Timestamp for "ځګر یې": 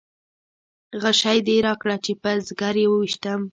2.47-2.87